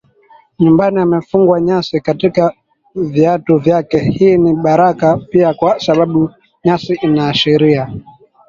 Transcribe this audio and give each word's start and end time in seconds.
nyumbani 0.59 0.99
amefungwa 1.01 1.61
nyasi 1.61 1.99
katika 1.99 2.53
viatu 2.95 3.57
vyake 3.57 3.99
Hii 3.99 4.37
ni 4.37 4.53
baraka 4.53 5.17
pia 5.17 5.53
kwa 5.53 5.79
sababu 5.79 6.31
nyasi 6.65 6.93
inaashiria 6.93 7.93